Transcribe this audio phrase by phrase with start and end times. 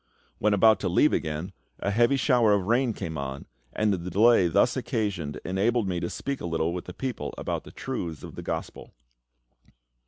[0.39, 4.47] When about to leave again, a heavy shower of rain came on, and the delay
[4.47, 8.33] thus occasioned enabled me to speak a little to the people about the truths of
[8.33, 8.95] the Gospel.